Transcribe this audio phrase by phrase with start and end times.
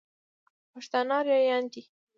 [0.71, 1.81] پښتانه اريايان دي.